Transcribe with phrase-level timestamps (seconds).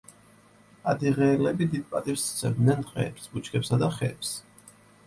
[0.93, 4.39] ადიღეელები დიდ პატივს სცემდნენ ტყეებს, ბუჩქებსა და ხეებს.